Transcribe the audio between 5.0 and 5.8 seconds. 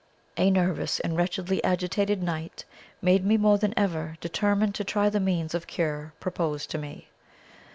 the means of